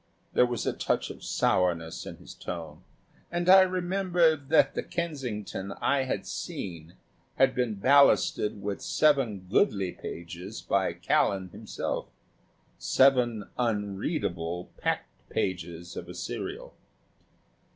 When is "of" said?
1.11-1.23, 15.95-16.09